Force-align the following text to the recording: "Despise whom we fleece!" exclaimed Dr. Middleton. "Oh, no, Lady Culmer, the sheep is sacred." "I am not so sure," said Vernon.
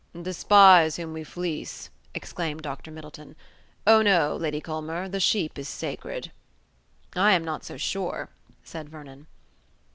"Despise 0.19 0.95
whom 0.95 1.13
we 1.13 1.23
fleece!" 1.23 1.91
exclaimed 2.15 2.63
Dr. 2.63 2.89
Middleton. 2.89 3.35
"Oh, 3.85 4.01
no, 4.01 4.35
Lady 4.35 4.59
Culmer, 4.59 5.07
the 5.07 5.19
sheep 5.19 5.59
is 5.59 5.69
sacred." 5.69 6.31
"I 7.15 7.33
am 7.33 7.45
not 7.45 7.63
so 7.63 7.77
sure," 7.77 8.29
said 8.63 8.89
Vernon. 8.89 9.27